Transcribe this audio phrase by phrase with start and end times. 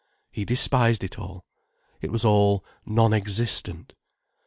[0.31, 3.93] He despised it all—it was all non existent.